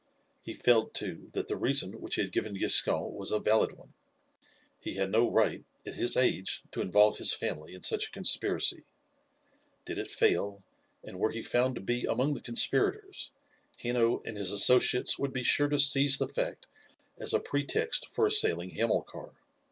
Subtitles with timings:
[0.41, 3.93] He felt, too, that the reason which he had given Giscon was a valid one.
[4.79, 8.83] He had no right, at his age, to involve his family in such a conspiracy.
[9.85, 10.63] Did it fail,
[11.03, 13.29] and were he found to be among the conspirators,
[13.77, 16.65] Hanno and his associates would be sure to seize the fact
[17.19, 19.35] as a pretext for assailing Hamilcar.